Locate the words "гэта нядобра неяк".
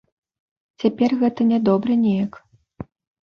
1.19-2.33